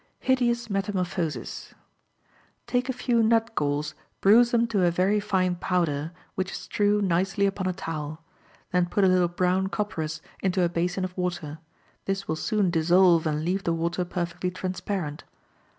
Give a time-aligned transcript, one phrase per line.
[0.21, 7.03] Hideous Metamorphosis.—Take a few nut galls, bruise them to a very fine powder, which strew
[7.03, 8.23] nicely upon a towel;
[8.71, 11.59] then put a little brown copperas into a basin of water;
[12.05, 15.23] this will soon dissolve and leave the water perfectly transparent.